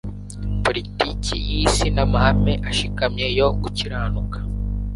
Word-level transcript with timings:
Politiki 0.65 1.33
y'isi 1.49 1.87
n'amahame 1.95 2.53
ashikamye 2.69 3.25
yo 3.39 3.47
gukiranuka 3.61 4.37